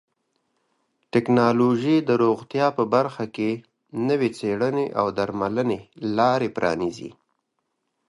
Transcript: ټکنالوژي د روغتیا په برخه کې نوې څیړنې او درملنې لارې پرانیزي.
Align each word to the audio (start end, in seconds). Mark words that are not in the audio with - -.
ټکنالوژي 1.13 1.95
د 2.07 2.11
روغتیا 2.23 2.67
په 2.77 2.83
برخه 2.95 3.25
کې 3.35 3.49
نوې 4.07 4.29
څیړنې 4.37 4.85
او 4.99 5.05
درملنې 5.17 5.79
لارې 6.17 6.49
پرانیزي. 6.55 7.09